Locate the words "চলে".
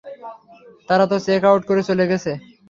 1.89-2.05